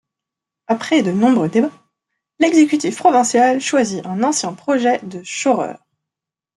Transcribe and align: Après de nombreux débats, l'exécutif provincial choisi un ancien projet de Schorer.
Après 0.65 1.03
de 1.03 1.11
nombreux 1.11 1.47
débats, 1.47 1.69
l'exécutif 2.39 2.97
provincial 2.97 3.59
choisi 3.61 4.01
un 4.03 4.23
ancien 4.23 4.51
projet 4.55 4.99
de 5.03 5.21
Schorer. 5.21 5.75